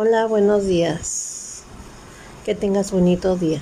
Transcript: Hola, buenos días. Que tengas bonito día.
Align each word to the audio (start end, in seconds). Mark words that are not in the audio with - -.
Hola, 0.00 0.26
buenos 0.26 0.64
días. 0.64 1.64
Que 2.44 2.54
tengas 2.54 2.92
bonito 2.92 3.34
día. 3.34 3.60